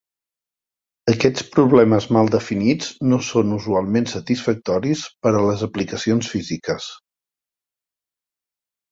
[1.11, 6.87] Aquests problemes mal definits no són usualment satisfactoris per a les aplicacions físiques.